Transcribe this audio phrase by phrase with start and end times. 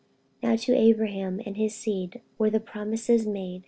[0.41, 3.59] 48:003:016 Now to Abraham and his seed were the promises made.